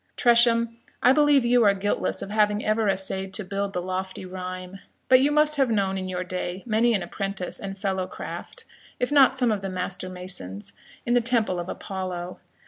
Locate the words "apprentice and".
7.03-7.77